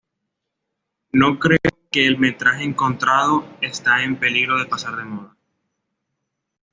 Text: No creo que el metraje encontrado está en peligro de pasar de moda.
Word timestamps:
No 1.11 1.37
creo 1.37 1.59
que 1.91 2.07
el 2.07 2.17
metraje 2.17 2.63
encontrado 2.63 3.45
está 3.61 4.03
en 4.03 4.15
peligro 4.19 4.57
de 4.57 4.65
pasar 4.65 4.95
de 4.95 5.03
moda. 5.03 5.37